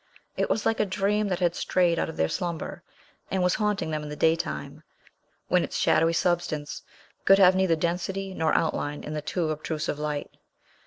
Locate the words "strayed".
1.53-1.99